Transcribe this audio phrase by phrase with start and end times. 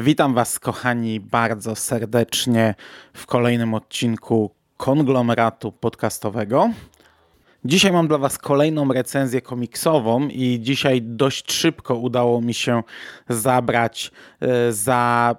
[0.00, 2.74] Witam Was, kochani, bardzo serdecznie
[3.14, 6.70] w kolejnym odcinku konglomeratu podcastowego.
[7.64, 12.82] Dzisiaj mam dla Was kolejną recenzję komiksową i dzisiaj dość szybko udało mi się
[13.28, 14.10] zabrać
[14.40, 15.36] e, za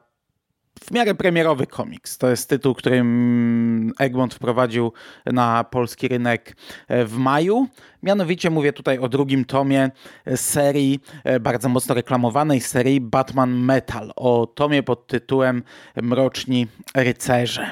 [0.84, 2.18] w miarę premierowy komiks.
[2.18, 4.92] To jest tytuł, który mm, Egmont wprowadził
[5.26, 6.56] na polski rynek
[6.88, 7.68] e, w maju.
[8.04, 9.92] Mianowicie mówię tutaj o drugim tomie
[10.26, 15.64] e, serii, e, bardzo mocno reklamowanej serii Batman Metal, o tomie pod tytułem
[16.02, 17.72] Mroczni Rycerze.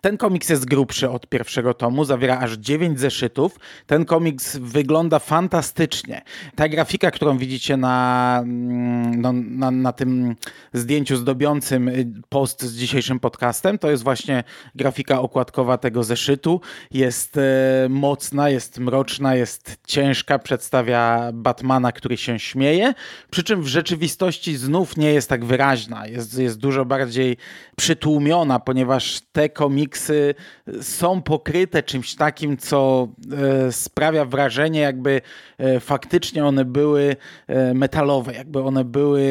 [0.00, 3.58] Ten komiks jest grubszy od pierwszego tomu, zawiera aż 9 zeszytów.
[3.86, 6.22] Ten komiks wygląda fantastycznie.
[6.54, 10.36] Ta grafika, którą widzicie na, mm, no, na, na tym
[10.72, 16.60] zdjęciu zdobiącym y, post z dzisiejszym podcastem, to jest właśnie grafika okładkowa tego zeszytu.
[16.90, 22.94] Jest e, mocna, jest mroczna, jest ciężka, przedstawia Batmana, który się śmieje,
[23.30, 26.06] przy czym w rzeczywistości znów nie jest tak wyraźna.
[26.06, 27.36] Jest, jest dużo bardziej
[27.76, 30.34] przytłumiona, ponieważ te komiksy
[30.80, 35.20] są pokryte czymś takim, co e, sprawia wrażenie, jakby
[35.58, 39.22] e, faktycznie one były e, metalowe, jakby one były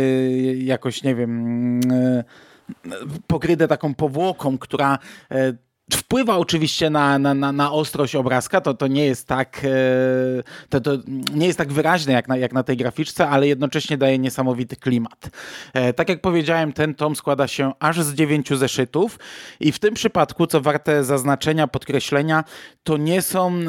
[0.57, 2.23] jakoś, nie wiem, e,
[3.27, 4.99] pokryte taką powłoką, która
[5.93, 10.81] Wpływa oczywiście na, na, na, na ostrość obrazka, to, to nie jest tak e, to,
[10.81, 10.91] to
[11.33, 15.29] nie jest tak wyraźne jak na, jak na tej graficzce, ale jednocześnie daje niesamowity klimat.
[15.73, 19.19] E, tak jak powiedziałem, ten tom składa się aż z dziewięciu zeszytów
[19.59, 22.43] i w tym przypadku, co warte zaznaczenia, podkreślenia,
[22.83, 23.63] to nie są e,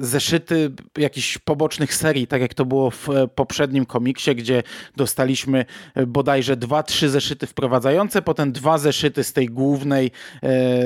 [0.00, 4.62] zeszyty jakichś pobocznych serii, tak jak to było w poprzednim komiksie, gdzie
[4.96, 5.64] dostaliśmy
[6.06, 10.10] bodajże dwa, trzy zeszyty wprowadzające, potem dwa zeszyty z tej głównej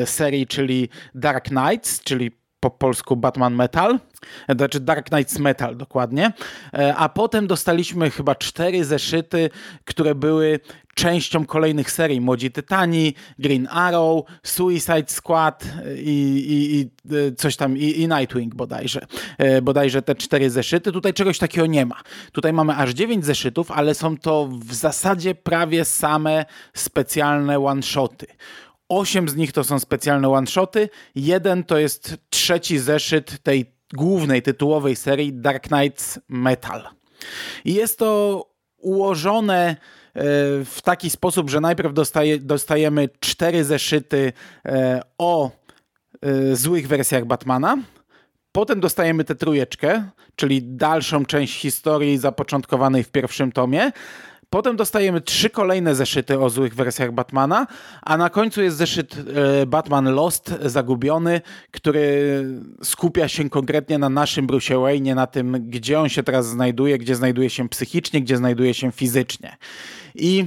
[0.05, 2.31] serii czyli Dark Knights, czyli
[2.61, 3.99] po polsku Batman Metal,
[4.57, 6.33] znaczy Dark Knights Metal dokładnie,
[6.75, 9.51] e, a potem dostaliśmy chyba cztery zeszyty,
[9.85, 10.61] które były
[10.95, 12.21] częścią kolejnych serii.
[12.21, 15.65] Młodzi Tytani, Green Arrow, Suicide Squad
[15.97, 19.07] i, i, i e, coś tam, i, i, Nightwing bodajże.
[19.39, 20.93] E, bodajże te cztery zeszyty.
[20.93, 21.97] Tutaj czegoś takiego nie ma.
[22.33, 28.27] Tutaj mamy aż dziewięć zeszytów, ale są to w zasadzie prawie same specjalne one-shoty.
[28.93, 34.97] Osiem z nich to są specjalne one-shoty, jeden to jest trzeci zeszyt tej głównej, tytułowej
[34.97, 36.89] serii Dark Knights Metal.
[37.65, 38.45] I jest to
[38.77, 39.77] ułożone e,
[40.65, 44.33] w taki sposób, że najpierw dostaje, dostajemy cztery zeszyty
[44.67, 45.51] e, o
[46.23, 47.79] e, złych wersjach Batmana,
[48.53, 50.05] Potem dostajemy tę trójeczkę,
[50.37, 53.93] czyli dalszą część historii zapoczątkowanej w pierwszym tomie,
[54.53, 57.67] Potem dostajemy trzy kolejne zeszyty o złych wersjach Batmana,
[58.03, 59.17] a na końcu jest zeszyt
[59.63, 61.41] e, Batman Lost, zagubiony,
[61.71, 62.45] który
[62.83, 67.15] skupia się konkretnie na naszym Bruce Wayne, na tym, gdzie on się teraz znajduje, gdzie
[67.15, 69.57] znajduje się psychicznie, gdzie znajduje się fizycznie.
[70.15, 70.47] I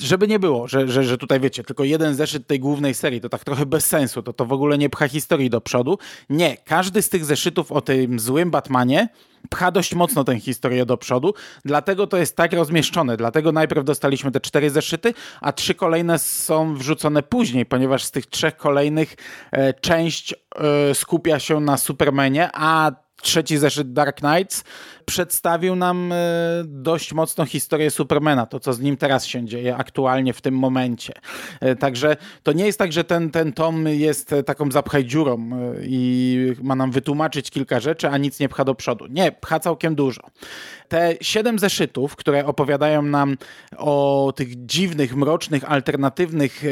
[0.00, 3.28] żeby nie było, że, że, że tutaj wiecie, tylko jeden zeszyt tej głównej serii, to
[3.28, 5.98] tak trochę bez sensu, to to w ogóle nie pcha historii do przodu.
[6.30, 9.08] Nie, każdy z tych zeszytów o tym złym Batmanie
[9.50, 11.34] pcha dość mocno tę historię do przodu,
[11.64, 16.74] dlatego to jest tak rozmieszczone, dlatego najpierw dostaliśmy te cztery zeszyty, a trzy kolejne są
[16.74, 19.16] wrzucone później, ponieważ z tych trzech kolejnych
[19.52, 24.64] e, część e, skupia się na Supermanie, a trzeci zeszyt Dark Knights
[25.06, 26.16] przedstawił nam e,
[26.64, 31.12] dość mocną historię Supermana, to co z nim teraz się dzieje aktualnie w tym momencie.
[31.60, 35.74] E, także to nie jest tak, że ten, ten tom jest taką zapchaj dziurą e,
[35.82, 39.06] i ma nam wytłumaczyć kilka rzeczy, a nic nie pcha do przodu.
[39.10, 40.22] Nie, pcha całkiem dużo.
[40.88, 43.36] Te siedem zeszytów, które opowiadają nam
[43.76, 46.62] o tych dziwnych, mrocznych, alternatywnych,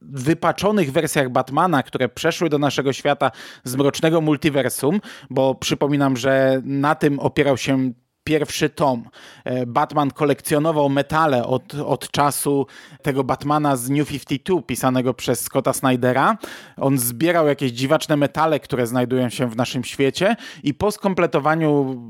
[0.00, 3.30] wypaczonych wersjach Batmana, które przeszły do naszego świata
[3.64, 7.92] z mrocznego multiversum, bo przypominam, że na tym opierał się
[8.24, 9.08] pierwszy tom.
[9.44, 12.66] E, Batman kolekcjonował metale od, od czasu
[13.02, 16.38] tego Batmana z New 52, pisanego przez Scotta Snydera.
[16.76, 22.02] On zbierał jakieś dziwaczne metale, które znajdują się w naszym świecie i po skompletowaniu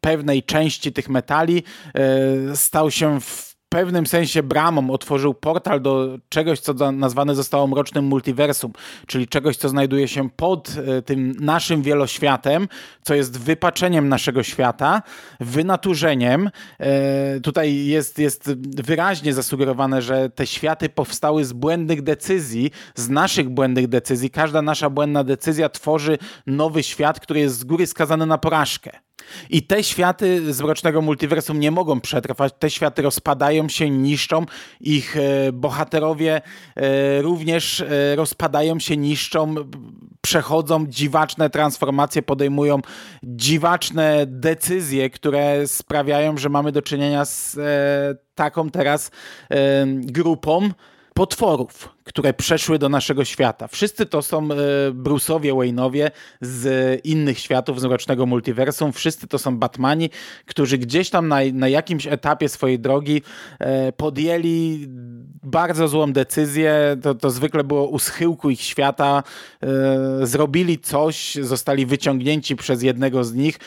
[0.00, 1.62] pewnej części tych metali
[1.94, 8.04] e, stał się w pewnym sensie bramą otworzył portal do czegoś, co nazwane zostało mrocznym
[8.04, 8.72] multiversum,
[9.06, 12.68] czyli czegoś, co znajduje się pod e, tym naszym wieloświatem,
[13.02, 15.02] co jest wypaczeniem naszego świata,
[15.40, 16.50] wynaturzeniem.
[16.80, 18.52] E, tutaj jest, jest
[18.82, 24.30] wyraźnie zasugerowane, że te światy powstały z błędnych decyzji, z naszych błędnych decyzji.
[24.30, 29.05] Każda nasza błędna decyzja tworzy nowy świat, który jest z góry skazany na porażkę.
[29.50, 32.52] I te światy z Mrocznego Multiversum nie mogą przetrwać.
[32.58, 34.46] Te światy rozpadają się, niszczą.
[34.80, 36.40] Ich e, bohaterowie
[36.76, 39.54] e, również e, rozpadają się, niszczą,
[40.20, 42.80] przechodzą dziwaczne transformacje, podejmują
[43.22, 47.56] dziwaczne decyzje, które sprawiają, że mamy do czynienia z
[48.34, 49.10] taką teraz
[49.94, 50.70] grupą
[51.14, 53.68] potworów, które przeszły do naszego świata.
[53.68, 54.46] Wszyscy to są e,
[54.90, 56.10] Bruce'owie, Wayne'owie
[56.40, 58.92] z innych światów, z Mrocznego Multiversum.
[58.92, 60.10] Wszyscy to są Batmani,
[60.46, 63.22] którzy gdzieś tam na, na jakimś etapie swojej drogi
[63.58, 64.86] e, podjęli
[65.42, 66.96] bardzo złą decyzję.
[67.02, 69.22] To, to zwykle było u schyłku ich świata.
[69.62, 73.58] E, zrobili coś, zostali wyciągnięci przez jednego z nich,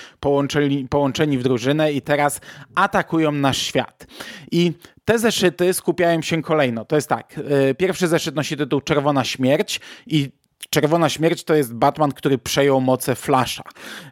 [0.90, 2.42] połączeni w drużynę i teraz
[2.76, 4.08] atakują nasz świat.
[4.52, 4.74] I
[5.10, 6.86] te zeszyty skupiają się kolejno.
[6.86, 7.40] To jest tak.
[7.70, 10.32] E, pierwszy zeszyt nosi tytuł Czerwona Śmierć i
[10.70, 13.64] Czerwona Śmierć to jest Batman, który przejął moce Flasha.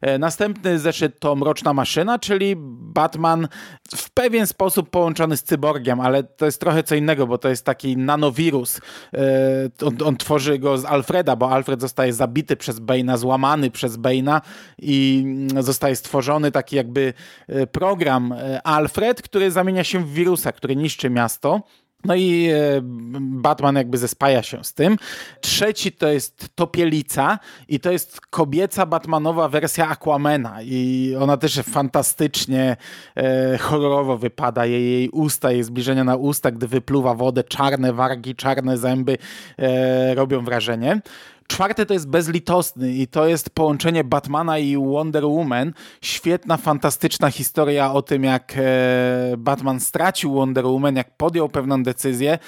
[0.01, 3.47] E, następny zeszyt to Mroczna Maszyna, czyli Batman
[3.95, 7.65] w pewien sposób połączony z cyborgiem, ale to jest trochę co innego, bo to jest
[7.65, 8.81] taki nanowirus.
[9.13, 9.19] E,
[9.85, 14.41] on, on tworzy go z Alfreda, bo Alfred zostaje zabity przez Bane'a, złamany przez Bane'a
[14.77, 15.25] i
[15.59, 17.13] zostaje stworzony taki jakby
[17.47, 18.33] e, program
[18.63, 21.61] Alfred, który zamienia się w wirusa, który niszczy miasto.
[22.05, 22.81] No i e,
[23.21, 24.97] Batman jakby zespaja się z tym.
[25.41, 32.77] Trzeci to jest Topielica i to jest kobieca Batmanowa wersja Aquamena i ona też fantastycznie
[33.15, 34.65] e, horrorowo wypada.
[34.65, 39.17] Jej, jej usta, jej zbliżenia na usta, gdy wypluwa wodę, czarne wargi, czarne zęby
[39.57, 41.01] e, robią wrażenie.
[41.47, 45.73] Czwarte to jest bezlitosny i to jest połączenie Batmana i Wonder Woman.
[46.01, 52.39] Świetna, fantastyczna historia o tym, jak e, Batman stracił Wonder Woman, jak podjął pewną decyzję,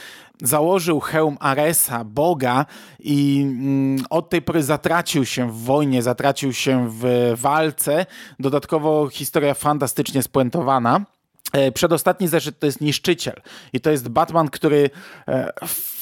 [0.41, 2.65] założył hełm Aresa, Boga
[2.99, 8.05] i mm, od tej pory zatracił się w wojnie, zatracił się w walce.
[8.39, 11.05] Dodatkowo historia fantastycznie spuentowana.
[11.53, 13.41] E, przedostatni zeszyt to jest Niszczyciel
[13.73, 14.89] i to jest Batman, który
[15.27, 15.53] e,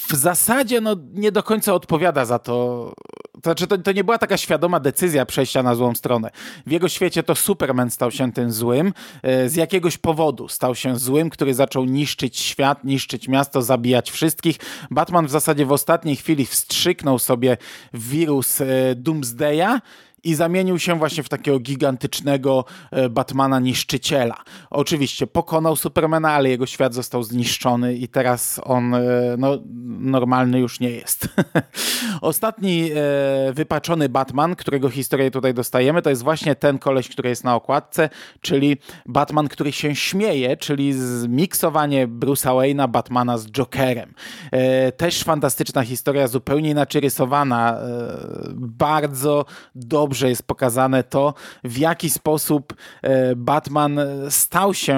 [0.07, 2.93] w zasadzie no, nie do końca odpowiada za to.
[3.33, 6.31] To, znaczy, to, to nie była taka świadoma decyzja przejścia na złą stronę.
[6.65, 10.47] W jego świecie to Superman stał się tym złym e, z jakiegoś powodu.
[10.47, 14.57] Stał się złym, który zaczął niszczyć świat, niszczyć miasto, zabijać wszystkich.
[14.91, 17.57] Batman w zasadzie w ostatniej chwili wstrzyknął sobie
[17.93, 18.59] wirus
[18.95, 19.79] Doomsdaya
[20.27, 24.37] i zamienił się właśnie w takiego gigantycznego e, Batmana niszczyciela.
[24.69, 28.99] Oczywiście pokonał Supermana, ale jego świat został zniszczony i teraz on e,
[29.37, 29.57] no,
[29.99, 31.27] normalny już nie jest.
[32.21, 37.43] Ostatni e, wypaczony Batman, którego historię tutaj dostajemy, to jest właśnie ten koleś, który jest
[37.43, 38.09] na okładce,
[38.41, 44.13] czyli Batman, który się śmieje, czyli zmiksowanie Bruce'a Wayne'a Batmana z Jokerem.
[44.97, 47.77] Też fantastyczna historia, zupełnie inaczej rysowana,
[48.55, 49.45] bardzo
[49.75, 51.33] dobrze dobrze jest pokazane to,
[51.63, 53.99] w jaki sposób e, Batman
[54.29, 54.97] stał się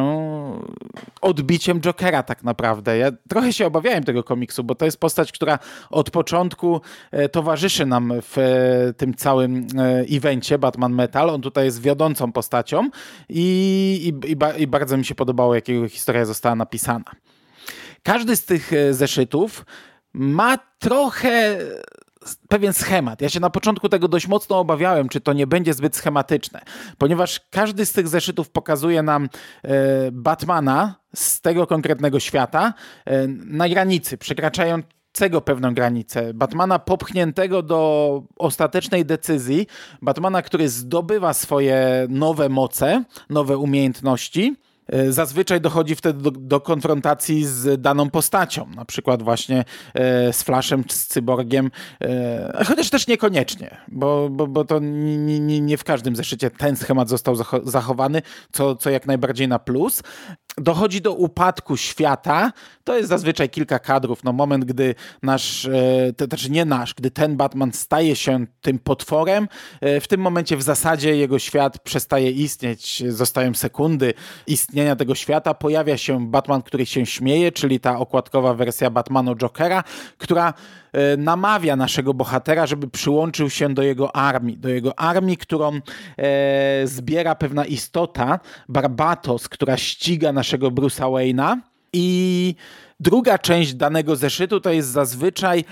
[1.21, 2.97] odbiciem Jokera tak naprawdę.
[2.97, 6.81] Ja trochę się obawiałem tego komiksu, bo to jest postać, która od początku
[7.11, 9.67] e, towarzyszy nam w e, tym całym
[10.11, 11.29] evencie Batman Metal.
[11.29, 12.89] On tutaj jest wiodącą postacią
[13.29, 17.11] i, i, i, i bardzo mi się podobało, jak jego historia została napisana.
[18.03, 19.65] Każdy z tych zeszytów
[20.13, 21.57] ma trochę
[22.49, 23.21] pewien schemat.
[23.21, 26.61] Ja się na początku tego dość mocno obawiałem, czy to nie będzie zbyt schematyczne,
[26.97, 29.29] ponieważ każdy z tych zeszytów pokazuje nam
[29.63, 32.73] e, Batmana z tego konkretnego świata
[33.05, 36.33] e, na granicy, przekraczającego pewną granicę.
[36.33, 39.67] Batmana popchniętego do ostatecznej decyzji,
[40.01, 44.55] Batmana, który zdobywa swoje nowe moce, nowe umiejętności
[45.09, 50.83] zazwyczaj dochodzi wtedy do, do, konfrontacji z daną postacią, na przykład właśnie e, z Flashem
[50.83, 55.83] czy z Cyborgiem, e, chociaż też niekoniecznie, bo, bo, bo to nie, nie, nie w
[55.83, 60.03] każdym zeszycie ten schemat został zachowany, co, co jak najbardziej na plus.
[60.61, 62.51] Dochodzi do upadku świata,
[62.83, 65.69] to jest zazwyczaj kilka kadrów, no moment, gdy nasz,
[66.17, 69.47] to znaczy nie nasz, gdy ten Batman staje się tym potworem,
[70.01, 74.13] w tym momencie w zasadzie jego świat przestaje istnieć, zostają sekundy
[74.47, 75.53] istnienia tego świata.
[75.53, 79.83] Pojawia się Batman, który się śmieje, czyli ta okładkowa wersja Batmanu Jokera,
[80.17, 85.79] która e, namawia naszego bohatera, żeby przyłączył się do jego armii, do jego armii, którą
[86.17, 91.57] e, zbiera pewna istota, Barbatos, która ściga naszego Bruce'a Wayne'a.
[91.93, 92.55] I
[92.99, 95.63] druga część danego zeszytu to jest zazwyczaj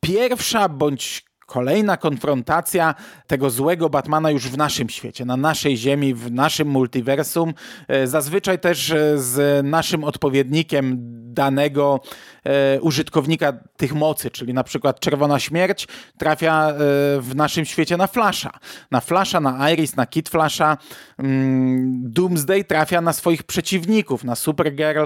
[0.00, 2.94] pierwsza bądź kolejna konfrontacja
[3.26, 7.54] tego złego Batmana już w naszym świecie, na naszej ziemi, w naszym multiversum,
[7.88, 10.96] e, zazwyczaj też e, z naszym odpowiednikiem
[11.34, 12.00] danego
[12.44, 15.88] e, użytkownika tych mocy, czyli na przykład Czerwona Śmierć
[16.18, 16.72] trafia
[17.20, 18.50] w naszym świecie na Flasha.
[18.90, 20.76] Na Flasha, na Iris, na Kid Flasha.
[21.18, 25.04] Mm, Doomsday trafia na swoich przeciwników, na Supergirl.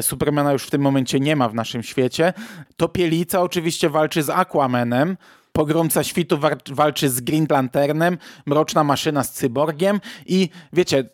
[0.00, 2.32] Supermana już w tym momencie nie ma w naszym świecie.
[2.76, 5.16] Topielica oczywiście walczy z Aquamanem.
[5.56, 6.38] Pogromca Świtu
[6.70, 11.04] walczy z Green Lanternem, Mroczna Maszyna z Cyborgiem i wiecie,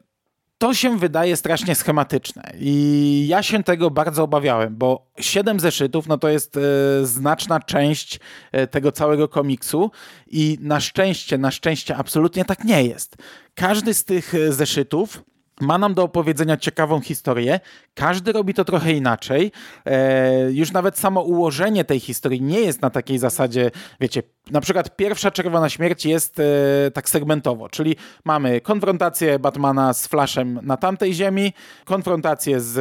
[0.58, 6.18] to się wydaje strasznie schematyczne i ja się tego bardzo obawiałem, bo siedem zeszytów no
[6.18, 6.60] to jest e,
[7.06, 8.20] znaczna część
[8.52, 9.90] e, tego całego komiksu
[10.26, 13.16] i na szczęście, na szczęście absolutnie tak nie jest.
[13.54, 15.22] Każdy z tych e, zeszytów
[15.60, 17.60] ma nam do opowiedzenia ciekawą historię.
[17.94, 19.52] Każdy robi to trochę inaczej.
[19.86, 24.96] E, już nawet samo ułożenie tej historii nie jest na takiej zasadzie, wiecie, na przykład
[24.96, 31.14] pierwsza Czerwona Śmierć jest e, tak segmentowo, czyli mamy konfrontację Batmana z Flashem na tamtej
[31.14, 31.52] ziemi,
[31.84, 32.78] konfrontację z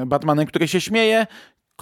[0.00, 1.26] e, Batmanem, który się śmieje,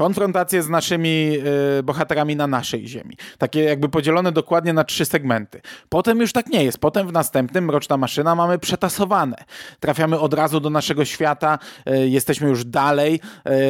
[0.01, 1.33] konfrontację z naszymi
[1.79, 3.17] y, bohaterami na naszej ziemi.
[3.39, 5.61] Takie jakby podzielone dokładnie na trzy segmenty.
[5.89, 6.79] Potem już tak nie jest.
[6.79, 9.37] Potem w następnym Mroczna Maszyna mamy przetasowane.
[9.81, 11.59] Trafiamy od razu do naszego świata,
[11.91, 13.21] y, jesteśmy już dalej.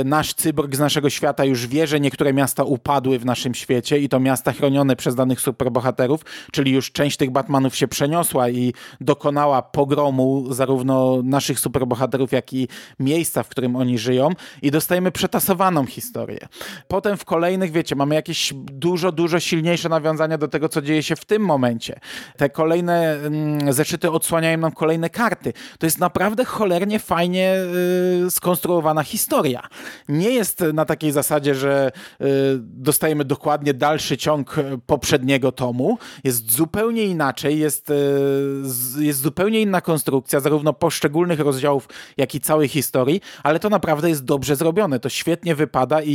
[0.00, 3.98] Y, nasz cyborg z naszego świata już wie, że niektóre miasta upadły w naszym świecie
[3.98, 6.20] i to miasta chronione przez danych superbohaterów,
[6.52, 12.68] czyli już część tych Batmanów się przeniosła i dokonała pogromu zarówno naszych superbohaterów, jak i
[13.00, 14.30] miejsca, w którym oni żyją
[14.62, 16.48] i dostajemy przetasowaną historię historię.
[16.88, 21.16] Potem w kolejnych, wiecie, mamy jakieś dużo, dużo silniejsze nawiązania do tego, co dzieje się
[21.16, 22.00] w tym momencie.
[22.36, 25.52] Te kolejne mm, zeszyty odsłaniają nam kolejne karty.
[25.78, 27.56] To jest naprawdę cholernie fajnie
[28.26, 29.68] y, skonstruowana historia.
[30.08, 32.24] Nie jest na takiej zasadzie, że y,
[32.60, 35.98] dostajemy dokładnie dalszy ciąg poprzedniego tomu.
[36.24, 42.68] Jest zupełnie inaczej, jest, y, jest zupełnie inna konstrukcja, zarówno poszczególnych rozdziałów, jak i całej
[42.68, 45.00] historii, ale to naprawdę jest dobrze zrobione.
[45.00, 46.09] To świetnie wypada i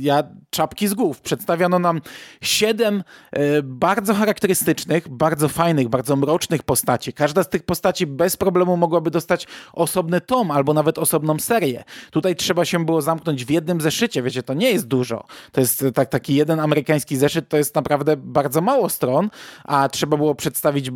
[0.00, 1.20] ja czapki z głów.
[1.20, 2.00] Przedstawiono nam
[2.40, 7.12] siedem e, bardzo charakterystycznych, bardzo fajnych, bardzo mrocznych postaci.
[7.12, 11.84] Każda z tych postaci bez problemu mogłaby dostać osobny tom albo nawet osobną serię.
[12.10, 15.24] Tutaj trzeba się było zamknąć w jednym zeszycie, wiecie, to nie jest dużo.
[15.52, 19.30] To jest tak, taki jeden amerykański zeszyt, to jest naprawdę bardzo mało stron,
[19.64, 20.90] a trzeba było przedstawić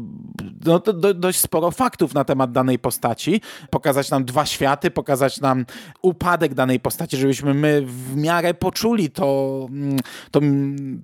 [0.65, 5.67] no, do, dość sporo faktów na temat danej postaci, pokazać nam dwa światy, pokazać nam
[6.03, 9.97] upadek danej postaci, żebyśmy my w miarę poczuli to, mm,
[10.31, 10.41] to,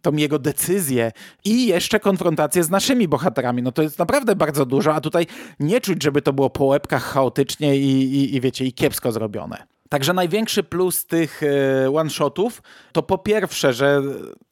[0.03, 1.13] tą jego decyzję
[1.45, 3.63] i jeszcze konfrontację z naszymi bohaterami.
[3.63, 5.27] No to jest naprawdę bardzo dużo, a tutaj
[5.61, 9.80] nie czuć, żeby to było po łebkach chaotycznie i, i, i wiecie, i kiepsko zrobione.
[9.91, 14.03] Także największy plus tych e, one-shotów to po pierwsze, że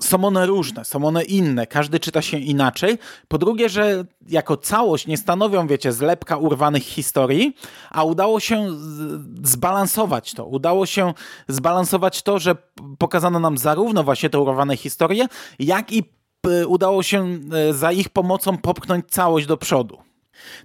[0.02, 2.98] są one różne, są one inne, każdy czyta się inaczej.
[3.28, 7.56] Po drugie, że jako całość nie stanowią, wiecie, zlepka urwanych historii,
[7.90, 8.66] a udało się
[9.42, 10.44] zbalansować to.
[10.44, 11.14] Udało się
[11.48, 12.56] zbalansować to, że
[12.98, 15.26] pokazano nam zarówno właśnie te urwane historie,
[15.58, 16.02] jak i
[16.66, 20.07] udało się e, za ich pomocą popchnąć całość do przodu.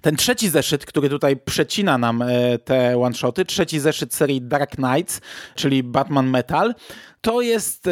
[0.00, 5.20] Ten trzeci zeszyt, który tutaj przecina nam e, te one-shoty, trzeci zeszyt serii Dark Knights,
[5.54, 6.74] czyli Batman Metal,
[7.24, 7.90] to jest e,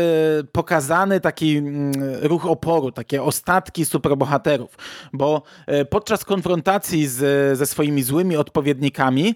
[0.52, 4.78] pokazany taki mm, ruch oporu, takie ostatki superbohaterów,
[5.12, 9.34] bo e, podczas konfrontacji z, ze swoimi złymi odpowiednikami,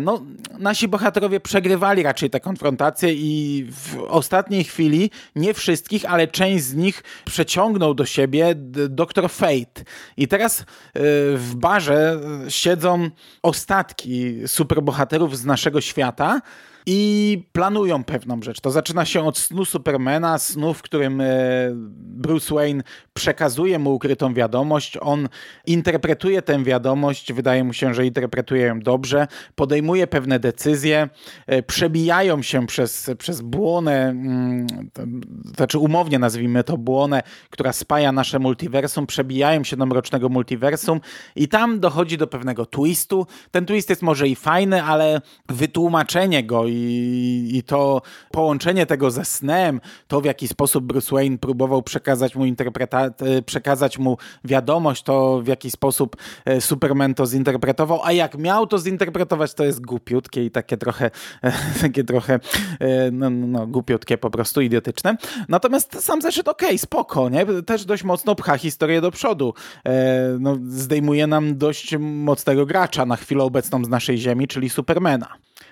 [0.00, 0.22] no,
[0.58, 6.74] nasi bohaterowie przegrywali raczej te konfrontacje i w ostatniej chwili, nie wszystkich, ale część z
[6.74, 8.54] nich przeciągnął do siebie
[8.88, 9.30] Dr.
[9.30, 9.84] Fate.
[10.16, 10.64] I teraz
[11.34, 13.10] w barze siedzą
[13.42, 16.40] ostatki superbohaterów z naszego świata,
[16.86, 18.60] i planują pewną rzecz.
[18.60, 21.26] To zaczyna się od snu Supermana, snu, w którym e,
[21.96, 22.82] Bruce Wayne
[23.14, 24.98] przekazuje mu ukrytą wiadomość.
[25.00, 25.28] On
[25.66, 31.08] interpretuje tę wiadomość, wydaje mu się, że interpretuje ją dobrze, podejmuje pewne decyzje,
[31.46, 34.66] e, przebijają się przez, przez błonę, mm,
[35.56, 41.00] znaczy umownie nazwijmy to błonę, która spaja nasze multiversum, przebijają się do mrocznego multiversum
[41.36, 43.26] i tam dochodzi do pewnego twistu.
[43.50, 49.24] Ten twist jest może i fajny, ale wytłumaczenie go i, i to połączenie tego ze
[49.24, 55.40] snem, to w jaki sposób Bruce Wayne próbował przekazać mu interpreta- przekazać mu wiadomość, to
[55.42, 60.44] w jaki sposób e, Superman to zinterpretował, a jak miał to zinterpretować, to jest głupiutkie
[60.44, 61.10] i takie trochę,
[61.82, 62.40] takie trochę
[62.80, 65.16] e, no, no, no, głupiutkie, po prostu idiotyczne.
[65.48, 67.46] Natomiast sam zeszyt okej, okay, spoko, nie?
[67.62, 69.54] Też dość mocno pcha historię do przodu.
[69.86, 75.28] E, no, zdejmuje nam dość mocnego gracza na chwilę obecną z naszej ziemi, czyli Supermana.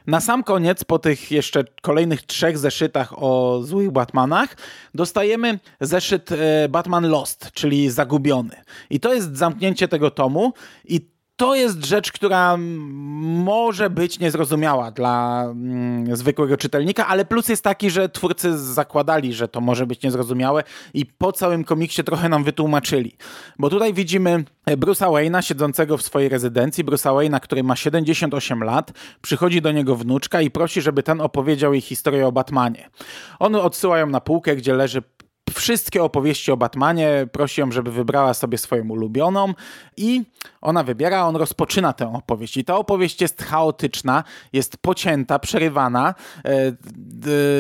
[0.07, 4.57] Na sam koniec, po tych jeszcze kolejnych trzech zeszytach o złych Batmanach,
[4.95, 8.57] dostajemy zeszyt e, Batman Lost, czyli Zagubiony.
[8.91, 10.53] I to jest zamknięcie tego tomu
[10.85, 17.65] i to jest rzecz, która może być niezrozumiała dla mm, zwykłego czytelnika, ale plus jest
[17.65, 20.63] taki, że twórcy zakładali, że to może być niezrozumiałe
[20.95, 23.17] i po całym komiksie trochę nam wytłumaczyli.
[23.59, 28.93] Bo tutaj widzimy Bruce'a Wayne'a siedzącego w swojej rezydencji, Bruce'a Wayne'a, który ma 78 lat,
[29.23, 32.91] przychodzi do niego wnuczka i prosi, żeby ten opowiedział jej historię o Batmanie.
[33.39, 35.03] On odsyła ją na półkę, gdzie leży
[35.51, 39.55] wszystkie opowieści o Batmanie, prosi ją, żeby wybrała sobie swoją ulubioną
[39.97, 40.23] i
[40.61, 42.57] ona wybiera, on rozpoczyna tę opowieść.
[42.57, 46.15] I ta opowieść jest chaotyczna, jest pocięta, przerywana.
[46.45, 46.73] E,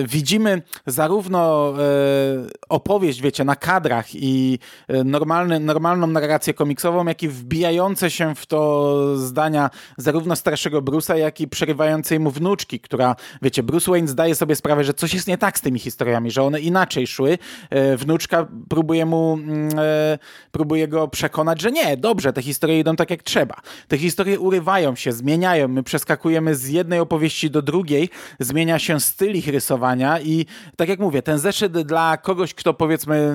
[0.06, 1.82] widzimy zarówno e,
[2.68, 4.58] opowieść, wiecie, na kadrach i
[4.88, 11.14] e, normalny, normalną narrację komiksową, jak i wbijające się w to zdania zarówno starszego Bruce'a,
[11.14, 15.26] jak i przerywającej mu wnuczki, która, wiecie, Bruce Wayne zdaje sobie sprawę, że coś jest
[15.26, 17.38] nie tak z tymi historiami, że one inaczej szły.
[17.96, 19.70] Wnuczka próbuje mu, mm,
[20.50, 23.54] próbuje go przekonać, że nie, dobrze, te historie idą tak jak trzeba.
[23.88, 28.10] Te historie urywają się, zmieniają, my przeskakujemy z jednej opowieści do drugiej,
[28.40, 33.34] zmienia się styl ich rysowania i tak jak mówię, ten zeszyt dla kogoś, kto powiedzmy,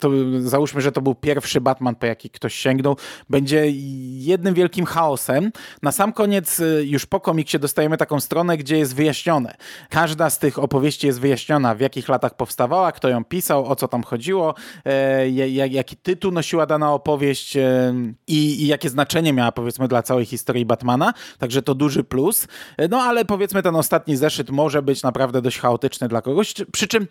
[0.00, 0.10] to
[0.40, 2.96] załóżmy, że to był pierwszy Batman, po jaki ktoś sięgnął,
[3.30, 3.64] będzie
[4.10, 5.52] jednym wielkim chaosem.
[5.82, 9.54] Na sam koniec, y, już po komiksie dostajemy taką stronę, gdzie jest wyjaśnione.
[9.88, 13.88] Każda z tych opowieści jest wyjaśniona, w jakich latach powstawała, kto ją pisał, o co
[13.88, 15.30] tam chodziło, e,
[15.68, 17.94] jaki tytuł nosiła dana opowieść e,
[18.26, 22.46] i, jakie znaczenie miała powiedzmy dla całej historii Batmana, także to duży plus.
[22.90, 27.06] No ale powiedzmy ten ostatni zeszyt może być naprawdę dość chaotyczny dla kogoś, przy czym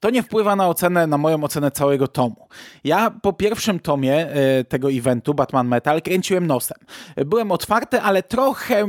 [0.00, 2.48] to nie wpływa na ocenę, na moją ocenę całego tomu.
[2.84, 6.78] Ja po pierwszym tomie e, tego eventu Batman Metal kręciłem nosem.
[7.16, 8.86] Byłem otwarty, ale trochę,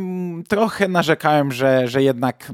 [0.48, 2.52] trochę narzekałem, że, że jednak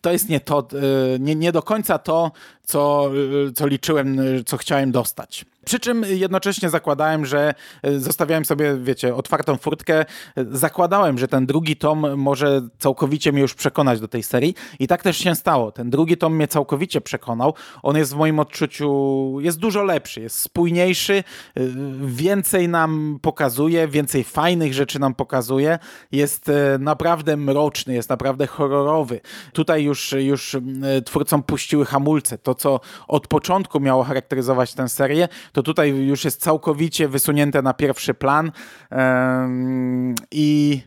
[0.00, 3.10] to jest nie to, e, nie, nie do końca to, co,
[3.48, 5.44] e, co liczyłem, co chciałem dostać.
[5.66, 10.04] Przy czym jednocześnie zakładałem, że e, zostawiałem sobie, wiecie, otwartą furtkę.
[10.50, 14.54] Zakładałem, że ten drugi tom może całkowicie mnie już przekonać do tej serii.
[14.78, 15.72] I tak też się stało.
[15.72, 17.54] Ten drugi tom mnie całkowicie przekonał.
[17.82, 21.62] On jest w moim odczuciu, jest dużo lepszy, jest spójniejszy, e,
[22.00, 25.78] więcej nam pokazuje, więcej fajnych rzeczy nam pokazuje.
[26.12, 29.20] Jest e, naprawdę mroczny, jest naprawdę horrorowy.
[29.52, 30.56] Tutaj już, już
[31.04, 32.38] twórcom puściły hamulce.
[32.38, 37.74] To, co od początku miało charakteryzować tę serię, to tutaj już jest całkowicie wysunięte na
[37.74, 38.52] pierwszy plan
[40.30, 40.80] i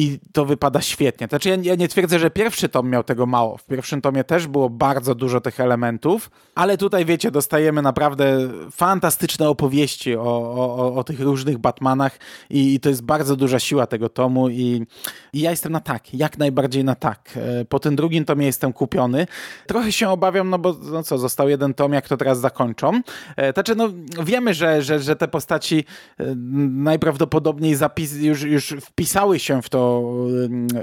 [0.00, 1.26] i to wypada świetnie.
[1.26, 3.56] Znaczy ja, ja, nie twierdzę, że pierwszy tom miał tego mało.
[3.56, 9.48] W pierwszym tomie też było bardzo dużo tych elementów, ale tutaj wiecie, dostajemy naprawdę fantastyczne
[9.48, 12.18] opowieści o, o, o tych różnych Batmanach
[12.50, 14.86] i, i, to jest bardzo duża siła tego tomu i,
[15.32, 17.30] i, ja jestem na tak, jak najbardziej na tak.
[17.36, 19.26] E, po tym drugim tomie jestem kupiony.
[19.66, 23.00] Trochę się obawiam, no bo no co, został jeden tom, jak to teraz zakończą.
[23.36, 23.88] E, znaczy, no
[24.24, 25.84] wiemy, że, że, że te postaci
[26.18, 26.34] e,
[26.70, 29.89] najprawdopodobniej zapis, już, już wpisały się w to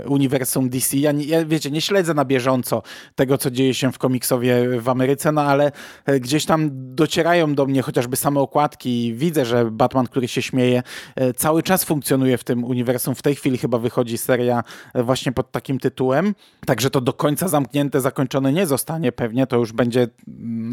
[0.06, 0.98] uniwersum DC.
[0.98, 2.82] Ja, ja, wiecie, nie śledzę na bieżąco
[3.15, 5.72] tego, co dzieje się w komiksowie w Ameryce, no ale
[6.06, 10.41] e, gdzieś tam docierają do mnie chociażby same okładki i widzę, że Batman, który się
[10.41, 10.84] śmieje,
[11.15, 13.15] e, cały czas funkcjonuje w tym uniwersum.
[13.15, 17.48] W tej chwili chyba wychodzi seria e, właśnie pod takim tytułem, także to do końca
[17.48, 20.08] zamknięte, zakończone nie zostanie pewnie, to już będzie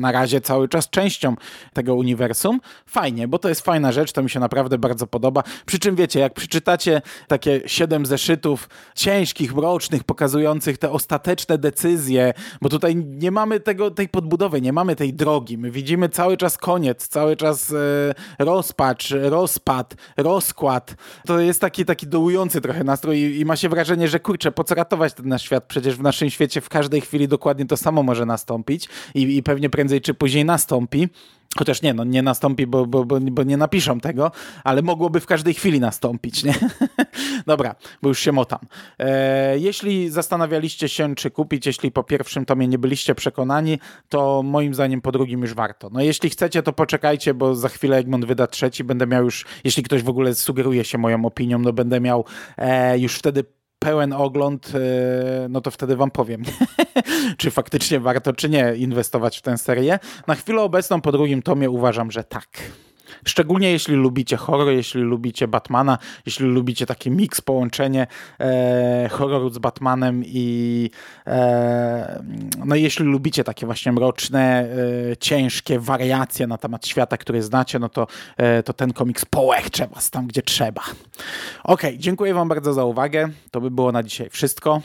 [0.05, 1.37] na razie cały czas częścią
[1.73, 2.61] tego uniwersum.
[2.87, 5.43] Fajnie, bo to jest fajna rzecz, to mi się naprawdę bardzo podoba.
[5.67, 12.69] Przy czym wiecie, jak przeczytacie takie siedem zeszytów ciężkich, mrocznych, pokazujących te ostateczne decyzje, bo
[12.69, 15.59] tutaj nie mamy tego, tej podbudowy, nie mamy tej drogi.
[15.59, 20.97] My widzimy cały czas koniec, cały czas e, rozpacz, rozpad, rozkład.
[21.27, 24.65] To jest taki, taki dołujący trochę nastrój i, i ma się wrażenie, że kurczę, po
[24.65, 25.65] co ratować ten nasz świat?
[25.65, 29.71] Przecież w naszym świecie w każdej chwili dokładnie to samo może nastąpić i, i pewnie
[29.71, 31.09] prędzej czy później nastąpi.
[31.59, 34.31] Chociaż nie, no nie nastąpi, bo, bo, bo, bo, nie napiszą tego,
[34.65, 36.55] ale mogłoby w każdej chwili nastąpić, nie?
[37.47, 38.59] Dobra, bo już się motam.
[38.99, 44.75] E, jeśli zastanawialiście się, czy kupić, jeśli po pierwszym tomie nie byliście przekonani, to moim
[44.75, 45.91] zdaniem po drugim już warto.
[45.93, 49.83] No jeśli chcecie, to poczekajcie, bo za chwilę Egmont wyda trzeci, będę miał już, jeśli
[49.83, 52.25] ktoś w ogóle sugeruje się moją opinią, no będę miał
[52.57, 53.45] e, już wtedy
[53.85, 56.43] pełen ogląd, e, no to wtedy wam powiem,
[57.39, 59.99] czy faktycznie warto, czy nie inwestować w tę serię.
[60.27, 62.49] Na chwilę obecną po drugim tomie uważam, że tak.
[63.25, 68.07] Szczególnie jeśli lubicie horror, jeśli lubicie Batmana, jeśli lubicie taki miks, połączenie
[68.41, 70.91] e, horroru z Batmanem i
[71.27, 72.25] e,
[72.65, 74.69] no jeśli lubicie takie właśnie mroczne,
[75.13, 79.87] e, ciężkie wariacje na temat świata, który znacie, no to, e, to ten komiks połechcze
[79.87, 80.83] was tam, gdzie trzeba.
[81.65, 83.29] Ok, dziękuję wam bardzo za uwagę.
[83.51, 84.83] To by było na dzisiaj wszystko.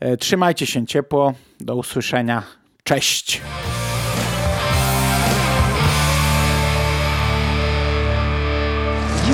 [0.00, 1.34] E, Trzymajcie się ciepło.
[1.60, 2.42] Do usłyszenia.
[2.84, 3.40] Cześć.